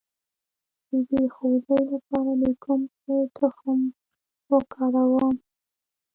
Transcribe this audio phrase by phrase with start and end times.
[0.89, 3.79] د بې خوبۍ لپاره د کوم شي تخم
[4.51, 5.35] وکاروم؟